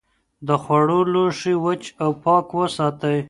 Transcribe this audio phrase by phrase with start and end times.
[0.47, 3.19] د خوړو لوښي وچ او پاک وساتئ.